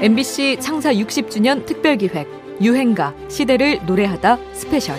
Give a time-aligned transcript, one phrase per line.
[0.00, 2.28] MBC 창사 60주년 특별기획
[2.60, 4.96] 유행가 시대를 노래하다 스페셜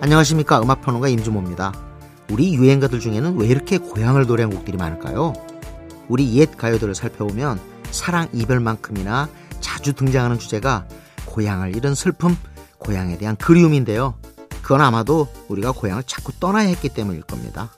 [0.00, 1.74] 안녕하십니까 음악평론가 임진모입니다.
[2.30, 5.34] 우리 유행가들 중에는 왜 이렇게 고향을 노래한 곡들이 많을까요?
[6.08, 9.28] 우리 옛 가요들을 살펴보면 사랑 이별만큼이나
[9.60, 10.86] 자주 등장하는 주제가
[11.26, 12.38] 고향을 잃은 슬픔,
[12.78, 14.14] 고향에 대한 그리움인데요.
[14.62, 17.70] 그건 아마도 우리가 고향을 자꾸 떠나야 했기 때문일 겁니다.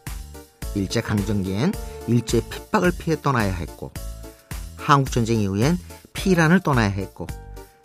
[0.74, 1.72] 일제 강점기엔
[2.06, 3.92] 일제 핍박을 피해 떠나야 했고
[4.76, 5.78] 한국 전쟁 이후엔
[6.12, 7.26] 피란을 떠나야 했고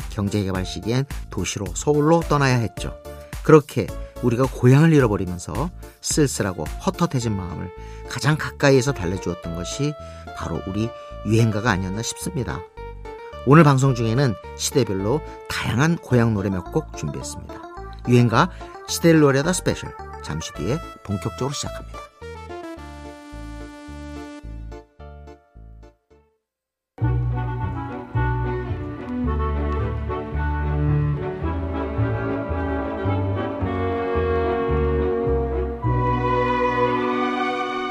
[0.09, 2.95] 경제 개발 시기엔 도시로 서울로 떠나야 했죠.
[3.43, 3.87] 그렇게
[4.21, 5.69] 우리가 고향을 잃어버리면서
[6.01, 7.69] 쓸쓸하고 헛헛해진 마음을
[8.09, 9.93] 가장 가까이에서 달래주었던 것이
[10.37, 10.89] 바로 우리
[11.25, 12.61] 유행가가 아니었나 싶습니다.
[13.45, 15.19] 오늘 방송 중에는 시대별로
[15.49, 17.53] 다양한 고향 노래 몇 곡 준비했습니다.
[18.07, 18.49] 유행가
[18.87, 22.12] 시대를 노래하다 스페셜 잠시 뒤에 본격적으로 시작합니다.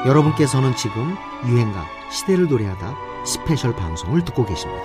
[0.05, 1.15] 여러분께서는 지금
[1.47, 4.83] 유행가 시대를 노래하다 스페셜 방송을 듣고 계십니다.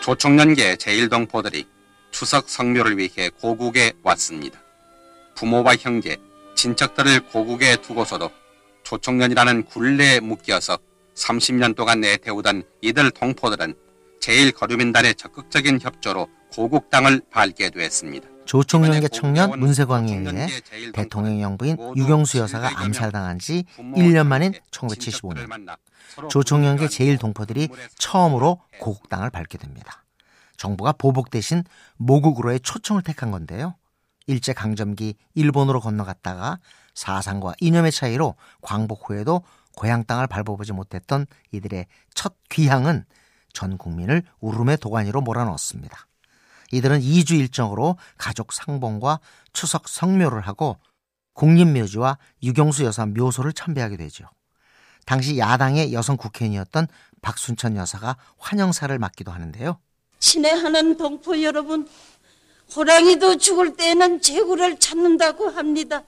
[0.00, 1.66] 조총련계 제1동포들이
[2.10, 4.60] 추석 성묘를 위해 고국에 왔습니다.
[5.36, 6.16] 부모와 형제,
[6.56, 8.32] 친척들을 고국에 두고서도
[8.82, 10.76] 조총련이라는 굴레에 묶여서
[11.14, 13.74] 30년 동안 내태우던 이들 동포들은
[14.20, 18.31] 제1거류민단의 적극적인 협조로 고국 땅을 밟게 됐습니다.
[18.44, 20.48] 조총련계 청년 문세광에 의해
[20.92, 25.76] 대통령 영부인 유경수 여사가 암살당한 지 1년 만인 1975년
[26.28, 30.04] 조총련계 제1동포들이 처음으로 고국 땅을 밟게 됩니다.
[30.56, 31.64] 정부가 보복 대신
[31.96, 33.74] 모국으로의 초청을 택한 건데요.
[34.26, 36.58] 일제 강점기 일본으로 건너갔다가
[36.94, 39.42] 사상과 이념의 차이로 광복 후에도
[39.74, 43.04] 고향 땅을 밟아보지 못했던 이들의 첫 귀향은
[43.52, 46.06] 전 국민을 울음의 도가니로 몰아넣었습니다.
[46.72, 49.20] 이들은 2주 일정으로 가족 상봉과
[49.52, 50.78] 추석 성묘를 하고
[51.34, 54.26] 국립묘지와 유경수 여사 묘소를 참배하게 되죠.
[55.06, 56.88] 당시 야당의 여성 국회의원이었던
[57.20, 59.78] 박순천 여사가 환영사를 맡기도 하는데요.
[60.18, 61.88] 친애하는 동포 여러분,
[62.74, 66.02] 호랑이도 죽을 때는 제구를 찾는다고 합니다.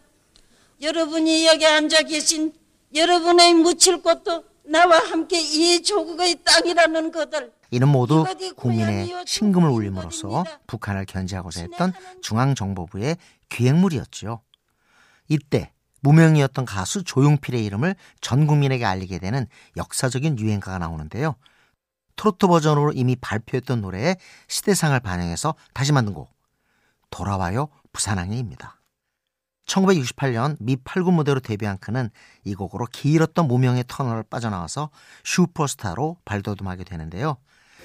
[0.80, 2.52] 여러분이 여기 앉아 계신
[2.94, 8.24] 여러분의 묻힐 곳도 나와 함께 이 조국의 땅이라는 것을 이는 모두
[8.56, 11.92] 국민의 신금을 울림으로써 북한을 견제하고자 했던
[12.22, 13.16] 중앙정보부의
[13.48, 14.40] 기획물이었지요.
[15.28, 21.34] 이때 무명이었던 가수 조용필의 이름을 전 국민에게 알리게 되는 역사적인 유행가가 나오는데요.
[22.14, 26.32] 트로트 버전으로 이미 발표했던 노래에 시대상을 반영해서 다시 만든 곡
[27.10, 28.80] 돌아와요 부산항해입니다.
[29.66, 32.10] 1968년 미 8군 무대로 데뷔한 그는
[32.44, 34.90] 이 곡으로 길었던 무명의 터널을 빠져나와서
[35.24, 37.38] 슈퍼스타로 발돋움하게 되는데요.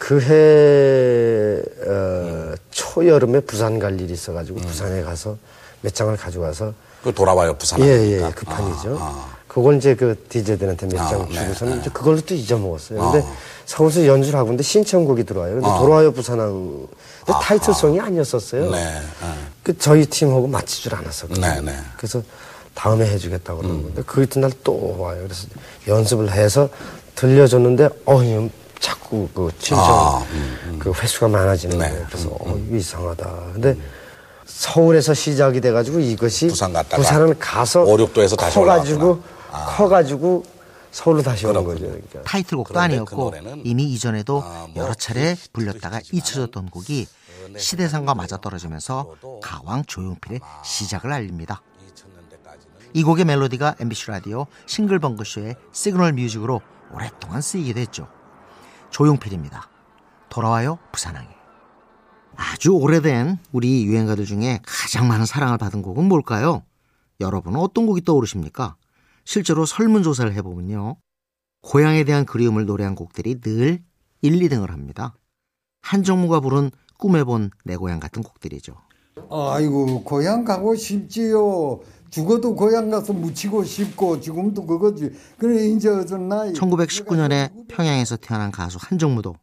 [0.09, 4.65] 그해 어, 초여름에 부산 갈 일이 있어가지고 음.
[4.65, 5.37] 부산에 가서
[5.81, 7.79] 몇 장을 가져와서 그 돌아와요 부산.
[7.79, 8.97] 예예 예, 그 판이죠.
[8.99, 9.37] 아, 아.
[9.47, 12.99] 그걸 이제 그 디제들한테 몇장 아, 네, 주고서는 네, 이제 그걸로 또 잊어먹었어요.
[12.99, 13.31] 근데 아.
[13.67, 15.53] 서울서 연주를 하고 있는데 신청곡이 들어와요.
[15.53, 15.77] 근데 아.
[15.77, 16.87] 돌아와요 부산항
[17.27, 18.71] 타이틀송이 아니었었어요.
[18.71, 19.01] 네, 네.
[19.61, 21.45] 그 저희 팀하고 맞지줄 않았었거든요.
[21.45, 21.77] 네, 네.
[21.97, 22.23] 그래서
[22.73, 23.83] 다음에 해주겠다고 그러는 음.
[23.83, 25.19] 건데 그 이튿날 또 와요.
[25.21, 25.47] 그래서
[25.87, 26.67] 연습을 해서
[27.13, 28.23] 들려줬는데 어
[28.79, 30.79] 자꾸 그 친정 아, 음, 음.
[30.79, 31.90] 그 횟수가 많아지는 네.
[31.90, 32.06] 거예요.
[32.07, 32.66] 그래서 음, 어 음.
[32.67, 33.35] 이거 이상하다.
[33.53, 33.78] 근데
[34.45, 39.66] 서울에서 시작이 돼가지고 이것이 부산 갔다가 부산은 가서 오륙도에서 다시 커가지고 아.
[39.78, 40.44] 커가지고
[40.91, 41.81] 서울로 다시 오는 거죠.
[41.85, 42.22] 그러니까.
[42.23, 47.07] 타이틀곡도 그 아니었고 그 이미 이전에도 아, 뭐 여러 차례 불렸다가 잊혀졌던 곡이
[47.53, 51.62] 그 시대상과 맞아떨어지면서 가왕 조용필의 시작을 알립니다.
[52.94, 58.07] 이 곡의 멜로디가 MBC 라디오 싱글벙글쇼의 시그널 뮤직으로 오랫동안 쓰이게 됐죠.
[58.91, 59.69] 조용필입니다.
[60.29, 61.27] 돌아와요 부산항에.
[62.35, 66.63] 아주 오래된 우리 유행가들 중에 가장 많은 사랑을 받은 곡은 뭘까요?
[67.19, 68.75] 여러분은 어떤 곡이 떠오르십니까?
[69.25, 70.95] 실제로 설문조사를 해보면요.
[71.62, 73.83] 고향에 대한 그리움을 노래한 곡들이 늘
[74.21, 75.15] 1, 2등을 합니다.
[75.81, 78.75] 한정무가 부른 꿈에 본 내 고향 같은 곡들이죠.
[79.30, 81.81] 아이고 고향 가고 싶지요.
[82.09, 85.11] 죽어도 고향 가서 묻히고 싶고 지금도 그거지.
[85.38, 86.53] 그래 이제 어떤 나이.
[86.53, 89.35] 1919년에 평양에서 태어난 가수 한정무도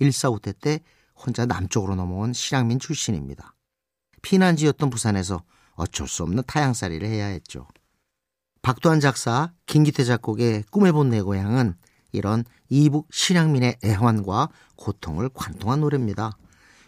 [0.00, 0.80] 1.4우 때
[1.14, 3.54] 혼자 남쪽으로 넘어온 실향민 출신입니다.
[4.22, 5.42] 피난지였던 부산에서
[5.74, 7.66] 어쩔 수 없는 타향살이를 해야 했죠.
[8.62, 11.74] 박도환 작사, 김기태 작곡의 꿈에 본 내 고향은
[12.12, 16.36] 이런 이북 실향민의 애환과 고통을 관통한 노래입니다.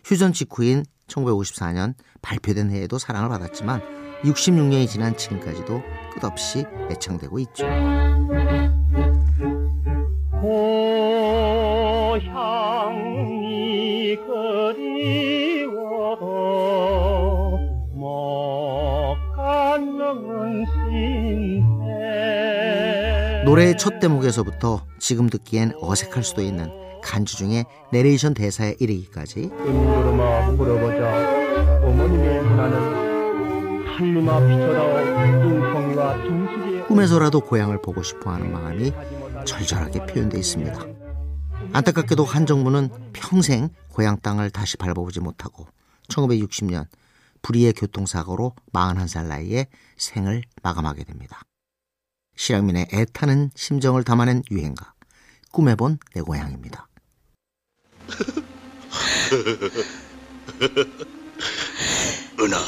[0.05, 5.83] 휴전 직후인 1954년 발표된 해에도 사랑을 받았지만 66년이 지난 지금까지도
[6.15, 7.67] 끝없이 애창되고 있죠.
[12.83, 14.17] 고향이
[15.77, 16.29] 그리워도
[17.95, 21.83] 못 가는 신세
[23.45, 26.71] 노래의 첫 대목에서부터 지금 듣기엔 어색할 수도 있는
[27.03, 33.12] 간주 중에 내레이션 대사에 이르기까지 음주름아 물어보자 어머님의 나는
[36.89, 38.93] 꿈에서라도 고향을 보고 싶어하는 마음이
[39.45, 40.87] 절절하게 표현되어 있습니다.
[41.73, 45.67] 안타깝게도 한정무는 평생 고향 땅을 다시 밟아보지 못하고
[46.09, 46.87] 1960년
[47.43, 49.67] 불의의 교통사고로 41살 나이에
[49.97, 51.41] 생을 마감하게 됩니다.
[52.37, 54.93] 실향민의 애타는 심정을 담아낸 유행가
[55.51, 56.89] 꿈에 본 내 고향입니다.
[62.41, 62.59] 은하,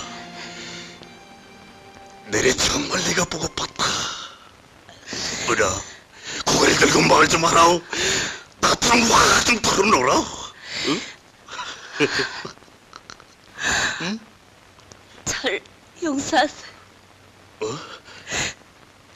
[2.29, 3.85] 내래 정말 네가 보고 봤다.
[5.51, 5.83] 은하,
[6.47, 7.81] 고개를 들고 말 좀 하라오.
[8.61, 10.25] 나처럼 화좀 털어놓으라.
[14.03, 14.19] 응?
[15.25, 15.61] 절
[16.03, 16.67] 용서하세요.
[17.63, 17.67] 어?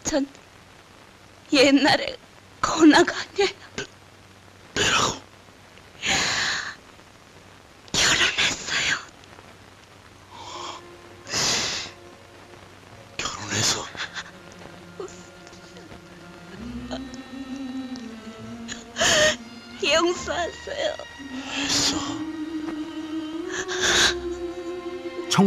[0.05, 0.27] 전
[1.53, 2.17] 옛날에
[2.63, 3.68] 고나가 아니에요.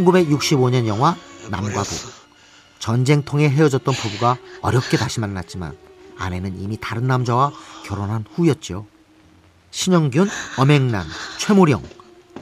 [0.04, 1.16] 1965년 영화
[1.50, 2.10] 남과 부.
[2.78, 5.76] 전쟁통에 헤어졌던 부부가 어렵게 다시 만났지만
[6.18, 7.52] 아내는 이미 다른 남자와
[7.84, 8.86] 결혼한 후였죠.
[9.70, 10.28] 신영균,
[10.58, 11.06] 엄앵란,
[11.38, 11.82] 최모령,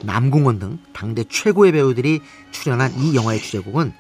[0.03, 2.21] 남궁원 등 당대 최고의 배우들이
[2.51, 3.93] 출연한 이 영화의 주제곡은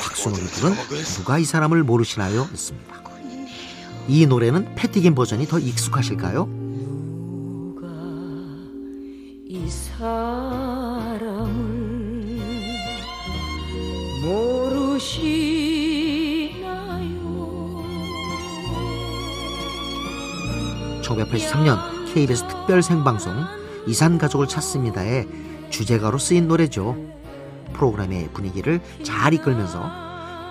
[0.00, 0.74] 곽순옥이 부른
[1.16, 2.48] 누가 이 사람을 모르시나요?
[2.52, 3.02] 였습니다.
[4.08, 6.46] 이 노래는 패티긴 버전이 더 익숙하실까요?
[6.46, 7.86] 누가
[9.46, 10.45] 이 사람
[14.96, 16.76] 모르시나요?
[21.02, 23.34] 1983년 KBS 특별 생방송
[23.86, 25.28] 이산 가족을 찾습니다의
[25.70, 26.96] 주제가로 쓰인 노래죠.
[27.74, 29.90] 프로그램의 분위기를 잘 이끌면서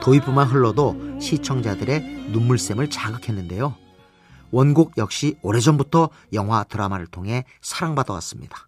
[0.01, 3.75] 도입부만 흘러도 시청자들의 눈물샘을 자극했는데요.
[4.51, 8.67] 원곡 역시 오래전부터 영화 드라마를 통해 사랑받아 왔습니다.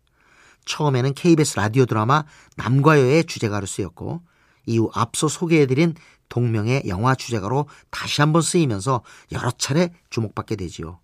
[0.66, 2.24] 처음에는 KBS 라디오 드라마
[2.58, 4.22] 남과 여의 주제가로 쓰였고
[4.68, 5.96] 이후 앞서 소개해드린
[6.30, 11.00] 동명의 영화 주제가로 다시 한번 쓰이면서 여러 차례 주목받게 되지요.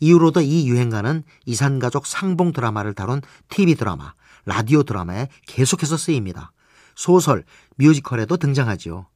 [0.00, 6.52] 이후로도 이 유행가는 이산가족 상봉 드라마를 다룬 TV 드라마, 라디오 드라마에 계속해서 쓰입니다.
[6.94, 7.44] 소설,
[7.76, 9.06] 뮤지컬에도 등장하지요.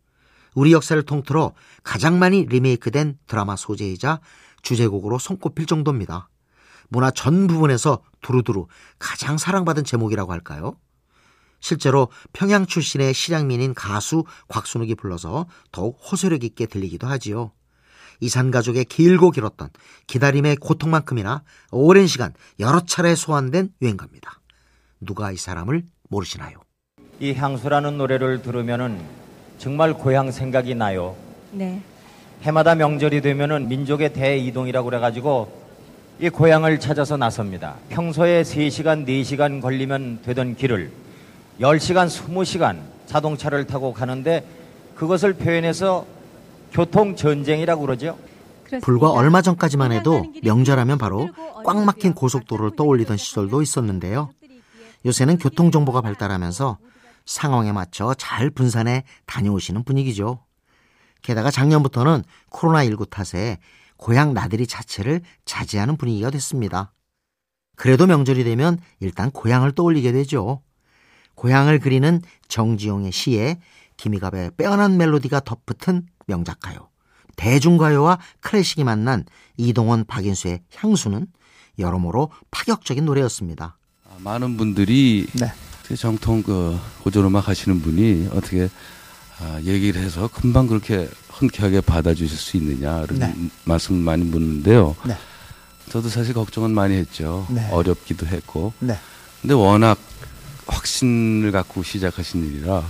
[0.54, 1.52] 우리 역사를 통틀어
[1.82, 4.20] 가장 많이 리메이크된 드라마 소재이자
[4.62, 6.28] 주제곡으로 손꼽힐 정도입니다.
[6.88, 8.66] 문화 전 부분에서 두루두루
[8.98, 10.76] 가장 사랑받은 제목이라고 할까요?
[11.60, 17.52] 실제로 평양 출신의 실향민인 가수 곽순욱이 불러서 더욱 호소력 있게 들리기도 하지요.
[18.20, 19.70] 이산 가족의 길고 길었던
[20.06, 24.40] 기다림의 고통만큼이나 오랜 시간 여러 차례 소환된 유행가입니다.
[25.00, 26.58] 누가 이 사람을 모르시나요?
[27.18, 29.00] 이 향수라는 노래를 들으면은
[29.58, 31.16] 정말 고향 생각이 나요.
[31.52, 31.82] 네.
[32.42, 35.60] 해마다 명절이 되면은 민족의 대이동이라고 그래가지고
[36.20, 37.76] 이 고향을 찾아서 나섭니다.
[37.88, 40.90] 평소에 3시간, 4시간 걸리면 되던 길을
[41.60, 44.46] 10시간, 20시간 자동차를 타고 가는데
[44.94, 46.06] 그것을 표현해서
[46.72, 48.18] 교통 전쟁이라고 그러죠.
[48.82, 51.28] 불과 얼마 전까지만 해도 명절하면 바로
[51.64, 54.30] 꽉 막힌 고속도로를 떠올리던 시절도 있었는데요.
[55.04, 56.78] 요새는 교통정보가 발달하면서
[57.26, 60.44] 상황에 맞춰 잘 분산해 다녀오시는 분위기죠.
[61.22, 63.58] 게다가 작년부터는 코로나19 탓에
[63.96, 66.92] 고향 나들이 자체를 자제하는 분위기가 됐습니다.
[67.76, 70.62] 그래도 명절이 되면 일단 고향을 떠올리게 되죠.
[71.40, 73.58] 고향을 그리는 정지용의 시에
[73.96, 76.90] 김희갑의 빼어난 멜로디가 덧붙은 명작가요.
[77.36, 79.24] 대중가요와 클래식이 만난
[79.56, 81.26] 이동원 박인수의 향수는
[81.78, 83.78] 여러모로 파격적인 노래였습니다.
[84.18, 85.50] 많은 분들이 네.
[85.96, 88.68] 정통 그 고전음악 하시는 분이 어떻게
[89.38, 93.34] 아, 얘기를 해서 금방 그렇게 흔쾌하게 받아주실 수 있느냐 이런 네.
[93.64, 94.94] 말씀 많이 묻는데요.
[95.06, 95.16] 네.
[95.88, 97.46] 저도 사실 걱정은 많이 했죠.
[97.48, 97.66] 네.
[97.70, 98.74] 어렵기도 했고.
[98.80, 98.98] 네.
[99.40, 99.98] 근데 워낙
[100.70, 102.82] 확신을 갖고 시작하신 일이라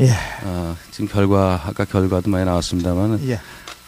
[0.00, 0.12] 예.
[0.44, 3.40] 아, 지금 결과 아까 결과도 많이 나왔습니다만은 예.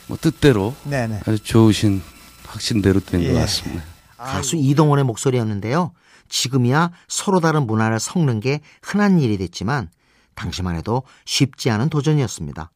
[0.06, 1.20] 뭐 뜻대로 네네.
[1.26, 2.02] 아주 좋으신
[2.47, 3.35] 확신대로 된것 예.
[3.35, 3.85] 같습니다.
[4.16, 5.92] 가수 이동원의 목소리였는데요.
[6.28, 9.88] 지금이야 서로 다른 문화를 섞는 게 흔한 일이 됐지만
[10.35, 12.70] 당시만 해도 쉽지 않은 도전이었습니다.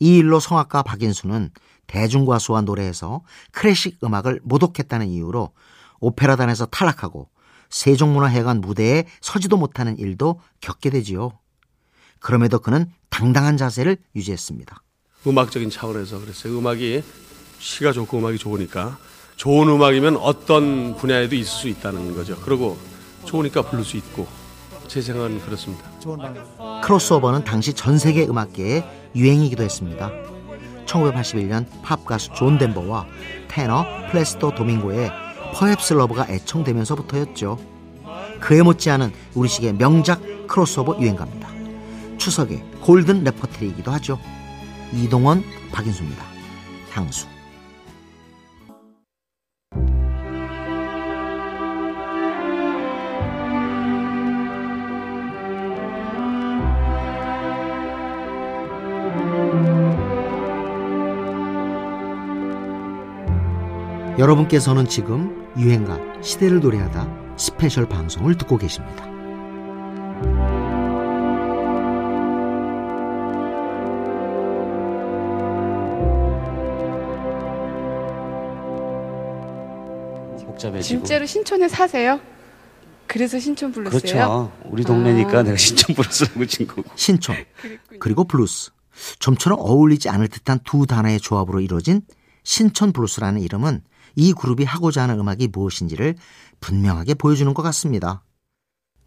[0.00, 1.50] 이 일로 성악가 박인수는
[1.86, 5.52] 대중과수와 노래에서 클래식 음악을 모독했다는 이유로
[6.00, 7.28] 오페라단에서 탈락하고
[7.70, 11.38] 세종문화회관 무대에 서지도 못하는 일도 겪게 되지요.
[12.20, 14.82] 그럼에도 그는 당당한 자세를 유지했습니다.
[15.26, 16.58] 음악적인 차원에서 그랬어요.
[16.58, 17.02] 음악이
[17.58, 18.98] 시가 좋고 음악이 좋으니까
[19.36, 22.36] 좋은 음악이면 어떤 분야에도 있을 수 있다는 거죠.
[22.44, 22.78] 그리고
[23.24, 24.26] 좋으니까 부를 수 있고
[24.88, 25.84] 제 생각은 그렇습니다.
[26.82, 28.84] 크로스오버는 당시 전 세계 음악계의
[29.14, 30.10] 유행이기도 했습니다.
[30.86, 33.06] 1981년 팝 가수 존 덴버와
[33.48, 37.58] 테너 플라시도 도밍고의 Perhaps Love가 애청되면서부터였죠.
[38.40, 41.48] 그에 못지않은 우리식의 명작 크로스오버 유행가입니다.
[42.18, 44.18] 추석의 골든 레퍼토리이기도 하죠.
[44.92, 46.24] 이동원, 박인수입니다.
[46.92, 47.26] 향수.
[64.18, 69.04] 여러분께서는 지금 유행가 시대를 노래하다 스페셜 방송을 듣고 계십니다.
[80.44, 80.82] 복잡해지고.
[80.82, 82.20] 진짜로 신촌에 사세요?
[83.06, 84.02] 그래서 신촌 블루스예요?
[84.02, 84.52] 그렇죠.
[84.64, 85.42] 우리 동네니까 아.
[85.44, 86.82] 내가 신촌 블루스라고 친 거고.
[86.96, 87.36] 신촌
[88.00, 88.72] 그리고 블루스
[89.20, 92.02] 좀처럼 어울리지 않을 듯한 두 단어의 조합으로 이루어진
[92.42, 93.82] 신촌 블루스라는 이름은
[94.18, 96.16] 이 그룹이 하고자 하는 음악이 무엇인지를
[96.58, 98.24] 분명하게 보여주는 것 같습니다.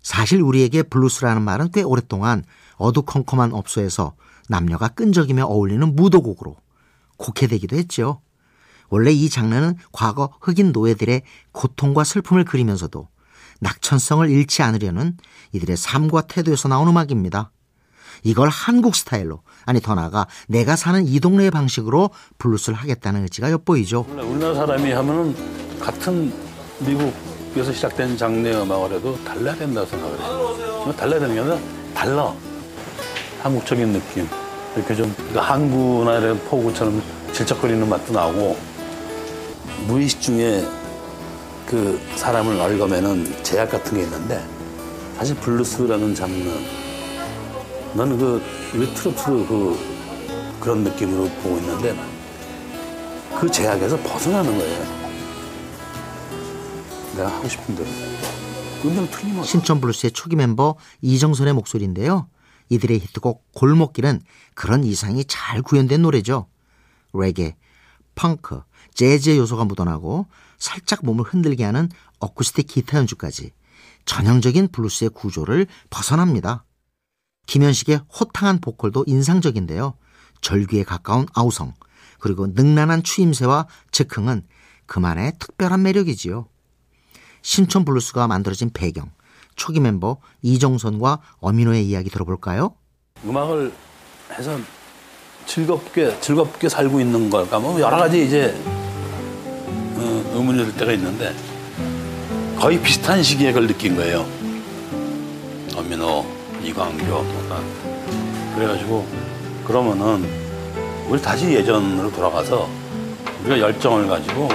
[0.02, 2.46] 사실 우리에게 블루스라는 말은 꽤 오랫동안
[2.78, 4.16] 어두컴컴한 업소에서
[4.48, 6.56] 남녀가 끈적이며 어울리는 무도곡으로
[7.18, 8.22] 곡해되기도 했죠.
[8.88, 13.10] 원래 이 장르는 과거 흑인 노예들의 고통과 슬픔을 그리면서도
[13.60, 15.18] 낙천성을 잃지 않으려는
[15.52, 17.52] 이들의 삶과 태도에서 나온 음악입니다.
[18.24, 24.06] 이걸 한국 스타일로 아니 더 나아가 내가 사는 이 동네의 방식으로 블루스를 하겠다는 의지가 엿보이죠.
[24.10, 25.36] 우리나라 사람이 하면은
[25.80, 26.34] 같은
[26.80, 30.94] 미국에서 시작된 장르 음악을 해도 달라야 된다고 생각을 해요.
[30.98, 31.58] 달라야 되는 게 아니라
[31.94, 32.34] 달라.
[33.44, 34.28] 한국적인 느낌.
[34.76, 37.02] 이렇게 좀 항구나 이런 포구처럼
[37.34, 38.58] 질척거리는 맛도 나고
[39.88, 40.66] 무의식 중에
[41.66, 44.44] 그 사람을 얽어매는 제약 같은 게 있는데
[45.18, 46.52] 사실 블루스라는 장르
[47.94, 48.42] 나는 그
[48.96, 49.78] 트로트 그
[50.60, 51.96] 그런 느낌으로 보고 있는데
[53.40, 55.02] 그 제약에서 벗어나는 거예요.
[57.16, 57.90] 내가 하고 싶은 대로.
[58.86, 59.52] 음정 틀림없이.
[59.52, 62.28] 신촌 블루스의 초기 멤버 이정선의 목소리인데요.
[62.70, 64.22] 이들의 히트곡 골목길은
[64.54, 66.48] 그런 이상이 잘 구현된 노래죠.
[67.14, 67.58] 레게,
[68.16, 68.62] 펑크,
[68.94, 73.52] 재즈의 요소가 묻어나고 살짝 몸을 흔들게 하는 어쿠스틱 기타 연주까지
[74.06, 76.64] 전형적인 블루스의 구조를 벗어납니다.
[77.52, 79.96] 김현식의 호탕한 보컬도 인상적인데요.
[80.40, 81.74] 절규에 가까운 아우성,
[82.18, 84.44] 그리고 능란한 추임새와 즉흥은
[84.86, 86.48] 그만의 특별한 매력이지요.
[87.42, 89.12] 신촌 블루스가 만들어진 배경,
[89.58, 92.74] 초기 멤버 이정선과 엄인호의 이야기 들어볼까요?
[93.26, 93.74] 음악을
[94.32, 94.58] 해서
[95.46, 101.36] 즐겁게 즐겁게 살고 있는 걸까 뭐 여러 가지 이제 어, 의문이 들 때가 있는데
[102.58, 104.26] 거의 비슷한 시기에 그걸 느낀 거예요.
[105.76, 107.60] 어민호, 이광조, 뭐다
[108.56, 109.06] 그래가지고
[109.66, 110.26] 그러면은
[111.10, 112.70] 우리 다시 예전으로 돌아가서
[113.42, 114.50] 우리가 열정을 가지고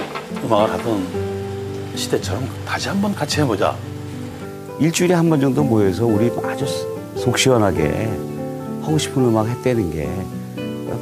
[0.45, 3.77] 음악을 하던 시대처럼 다시 한번 같이 해보자.
[4.79, 6.67] 일주일에 한 번 정도 모여서 우리 아주
[7.17, 8.07] 속 시원하게
[8.83, 10.07] 하고 싶은 음악 했다는 게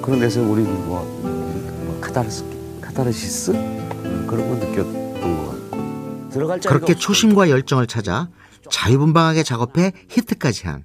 [0.01, 2.45] 그런 데서 우리 뭐, 뭐 카타르스,
[2.81, 3.53] 카타르시스?
[3.53, 6.29] 그런 거 느꼈던 것 같고.
[6.31, 8.29] 들어갈 그렇게 초심과 열정을 찾아
[8.71, 10.85] 자유분방하게 작업해 히트까지 한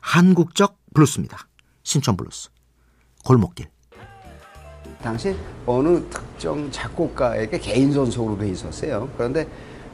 [0.00, 1.38] 한국적 블루스입니다.
[1.82, 2.50] 신촌 블루스.
[3.24, 3.66] 골목길.
[5.02, 5.34] 당시
[5.66, 9.08] 어느 특정 작곡가에게 개인 전속으로 돼 있었어요.
[9.16, 9.46] 그런데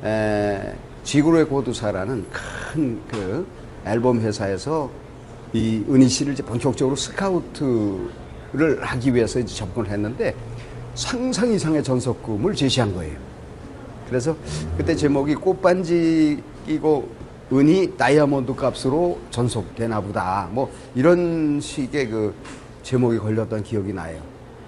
[0.03, 3.47] 에, 지구로의 고두사라는 큰 그
[3.85, 4.91] 앨범 회사에서
[5.53, 10.35] 이 은희 씨를 이제 본격적으로 스카우트를 하기 위해서 이제 접근을 했는데
[10.95, 13.17] 상상 이상의 전속금을 제시한 거예요.
[14.09, 14.37] 그래서
[14.77, 17.09] 그때 제목이 꽃반지 끼고
[17.53, 20.49] 은희 다이아몬드 값으로 전속되나 보다.
[20.53, 22.35] 뭐 이런 식의 그
[22.83, 24.21] 제목이 걸렸던 기억이 나요.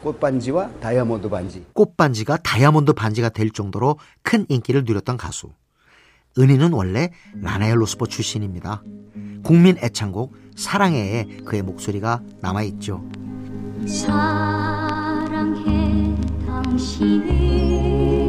[0.03, 1.65] 꽃반지와 다이아몬드 반지.
[1.73, 5.51] 꽃반지가 다이아몬드 반지가 될 정도로 큰 인기를 누렸던 가수.
[6.39, 8.83] 은희는 원래 라나엘 로스포 출신입니다.
[9.43, 13.03] 국민 애창곡 사랑해에 그의 목소리가 남아있죠.
[13.87, 15.35] 사랑해
[16.47, 18.28] 당신을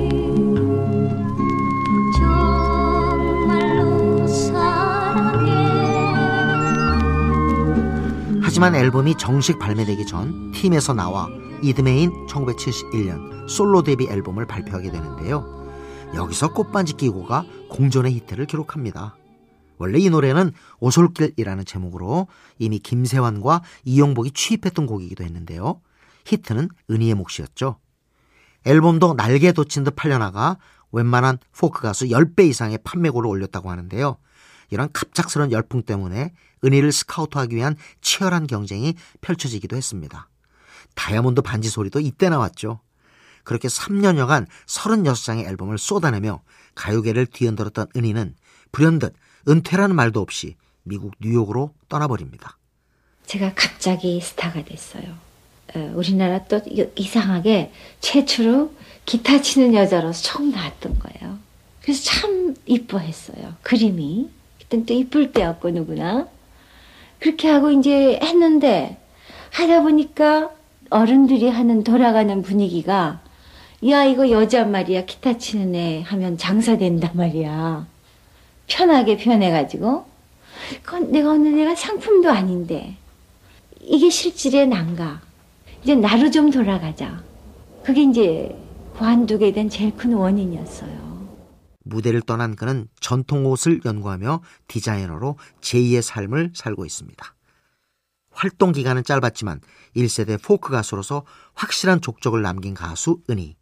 [8.61, 11.29] 하지만 앨범이 정식 발매되기 전 팀에서 나와
[11.63, 15.45] 이듬해인 1971년 솔로 데뷔 앨범을 발표하게 되는데요.
[16.13, 19.15] 여기서 꽃반지 끼고가 공전의 히트를 기록합니다.
[19.77, 20.51] 원래 이 노래는
[20.81, 25.79] 오솔길이라는 제목으로 이미 김세환과 이용복이 취입했던 곡이기도 했는데요.
[26.25, 27.77] 히트는 은희의 몫이었죠.
[28.65, 30.57] 앨범도 날개 돋친 듯 팔려나가
[30.91, 34.17] 웬만한 포크 가수 10배 이상의 판매고를 올렸다고 하는데요.
[34.69, 40.29] 이런 갑작스런 열풍 때문에 은희를 스카우트하기 위한 치열한 경쟁이 펼쳐지기도 했습니다.
[40.95, 42.81] 다이아몬드 반지 소리도 이때 나왔죠.
[43.43, 46.41] 그렇게 3년여간 36장의 앨범을 쏟아내며
[46.75, 48.35] 가요계를 뒤흔들었던 은희는
[48.71, 49.15] 불현듯
[49.47, 52.57] 은퇴라는 말도 없이 미국 뉴욕으로 떠나버립니다.
[53.25, 55.15] 제가 갑자기 스타가 됐어요.
[55.75, 56.61] 어, 우리나라 또
[56.95, 58.73] 이상하게 최초로
[59.05, 61.37] 기타 치는 여자로서 처음 나왔던 거예요.
[61.81, 63.55] 그래서 참 이뻐했어요.
[63.61, 64.29] 그림이.
[64.59, 66.27] 그땐 또 이쁠 때였고 누구나.
[67.19, 68.97] 그렇게 하고 이제 했는데
[69.51, 70.51] 하다 보니까
[70.89, 73.21] 어른들이 하는 돌아가는 분위기가
[73.87, 77.87] 야 이거 여자 말이야 기타 치는 애 하면 장사 된단 말이야.
[78.67, 80.05] 편하게 표현해가지고
[80.83, 82.95] 그건 내가 어느 내가 상품도 아닌데
[83.81, 85.21] 이게 실질의 난가.
[85.83, 87.23] 이제 나로 좀 돌아가자.
[87.83, 88.55] 그게 이제
[88.97, 91.08] 관두게 된 제일 큰 원인이었어요.
[91.85, 97.35] 무대를 떠난 그는 전통 옷을 연구하며 디자이너로 제2의 삶을 살고 있습니다.
[98.31, 99.61] 활동 기간은 짧았지만
[99.95, 103.55] 1세대 포크 가수로서 확실한 족적을 남긴 가수 은희.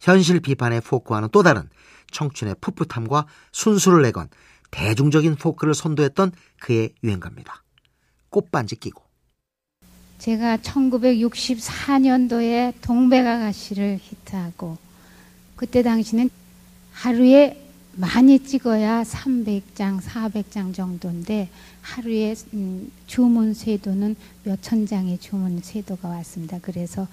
[0.00, 1.68] 현실 비판의 포크와는 또 다른
[2.10, 4.28] 청춘의 풋풋함과 순수를 내건
[4.70, 7.62] 대중적인 포크를 선도했던 그의 유행가입니다.
[8.30, 9.02] 꽃반지 끼고.
[10.18, 14.78] 제가 1964년도에 동백아가씨를 히트하고
[15.56, 16.30] 그때 당시는
[16.94, 17.60] 하루에
[17.96, 21.48] 많이 찍어야 300장, 400장 정도인데
[21.82, 26.58] 하루에 음, 주문 쇄도는 몇천 장의 주문 쇄도가 왔습니다.
[26.60, 27.06] 그래서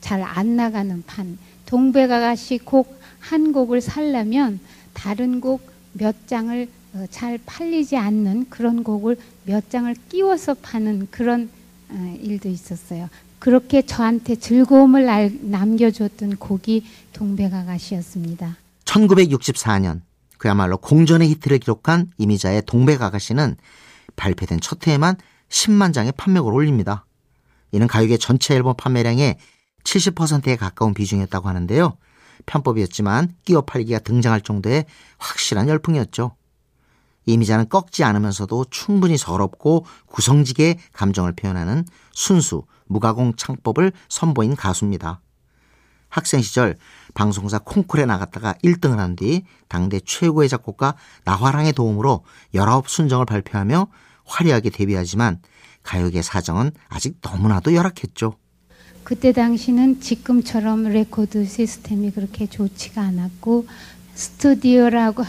[0.00, 1.38] 잘 안 나가는 판.
[1.66, 4.60] 동백아가씨 곡 한 곡을 살려면
[4.92, 11.48] 다른 곡 몇 장을 어, 잘 팔리지 않는 그런 곡을 몇 장을 끼워서 파는 그런
[11.88, 13.08] 어, 일도 있었어요.
[13.38, 15.06] 그렇게 저한테 즐거움을
[15.42, 18.56] 남겨줬던 곡이 동백아가씨였습니다.
[18.84, 20.02] 1964년
[20.38, 23.56] 그야말로 공전의 히트를 기록한 이미자의 동백 아가씨는
[24.16, 25.16] 발표된 첫 해에만
[25.48, 27.06] 10만 장의 판매고를 올립니다.
[27.72, 29.36] 이는 가요계 전체 앨범 판매량의
[29.84, 31.96] 70%에 가까운 비중이었다고 하는데요.
[32.46, 34.86] 편법이었지만 끼어 팔기가 등장할 정도의
[35.18, 36.36] 확실한 열풍이었죠.
[37.26, 45.20] 이미자는 꺾지 않으면서도 충분히 서럽고 구성지게 감정을 표현하는 순수 무가공 창법을 선보인 가수입니다.
[46.14, 46.76] 학생 시절
[47.14, 52.24] 방송사 콩쿨에 나갔다가 1등을 한 뒤 당대 최고의 작곡가 나화랑의 도움으로
[52.54, 53.88] 19순정을 발표하며
[54.24, 55.40] 화려하게 데뷔하지만
[55.82, 58.36] 가요계 사정은 아직 너무나도 열악했죠.
[59.02, 63.66] 그때 당시는 지금처럼 레코드 시스템이 그렇게 좋지가 않았고
[64.14, 65.24] 스튜디오라고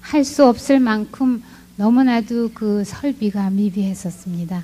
[0.00, 1.42] 할 수 없을 만큼
[1.76, 4.62] 너무나도 그 설비가 미비했었습니다.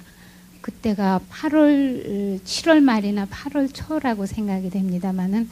[0.61, 5.49] 그때가 8월 7월 말이나 8월 초라고 생각이 됩니다만은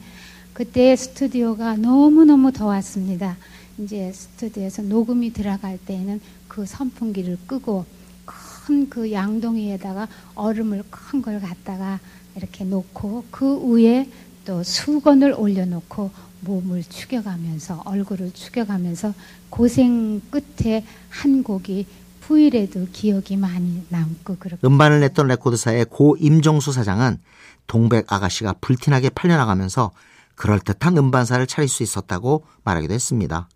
[0.53, 3.37] 그때 스튜디오가 너무너무 더웠습니다.
[3.77, 7.85] 이제 스튜디오에서 녹음이 들어갈 때에는 그 선풍기를 끄고
[8.25, 11.99] 큰 그 양동이에다가 얼음을 큰 걸 갖다가
[12.35, 14.09] 이렇게 놓고 그 위에
[14.43, 19.13] 또 수건을 올려놓고 몸을 축여가면서 얼굴을 축여가면서
[19.49, 21.85] 고생 끝에 한 곡이
[22.27, 27.19] 후일에도 기억이 많이 남고 그렇고 음반을 냈던 레코드사의 고 임종수 사장은
[27.67, 29.91] 동백 아가씨가 불티나게 팔려나가면서
[30.35, 33.47] 그럴듯한 음반사를 차릴 수 있었다고 말하기도 했습니다.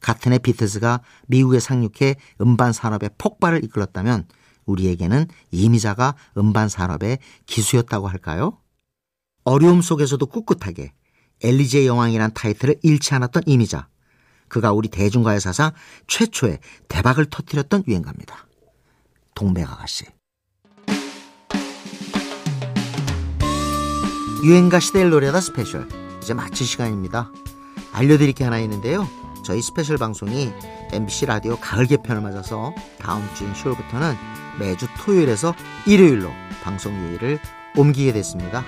[0.00, 4.26] 같은 해 비트즈가 미국에 상륙해 음반 산업의 폭발을 이끌었다면
[4.66, 8.58] 우리에게는 이미자가 음반 산업의 기수였다고 할까요?
[9.44, 10.92] 어려움 속에서도 꿋꿋하게
[11.42, 13.88] 엘레지 여왕이란 타이틀을 잃지 않았던 이미자.
[14.48, 15.72] 그가 우리 대중가요 사상
[16.06, 18.46] 최초의 대박을 터뜨렸던 유행가입니다.
[19.34, 20.04] 동백 아가씨.
[24.44, 25.88] 유행가 시대를 노래하다 스페셜.
[26.22, 27.30] 이제 마칠 시간입니다.
[27.92, 29.08] 알려드릴 게 하나 있는데요.
[29.44, 30.52] 저희 스페셜 방송이
[30.92, 34.16] MBC 라디오 가을 개편을 맞아서 다음 주인 10월부터는
[34.58, 35.54] 매주 토요일에서
[35.86, 36.30] 일요일로
[36.62, 37.38] 방송 요일을
[37.76, 38.64] 옮기게 됐습니다.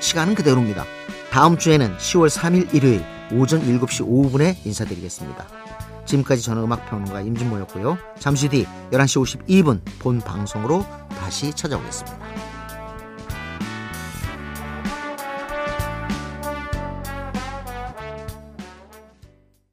[0.00, 0.84] 시간은 그대로입니다.
[1.30, 5.46] 다음 주에는 10월 3일 일요일 오전 7시 5분에 인사드리겠습니다.
[6.04, 7.98] 지금까지 저는 음악평론가 임진모였고요.
[8.18, 12.49] 잠시 뒤 11시 52분 본 방송으로 다시 찾아오겠습니다.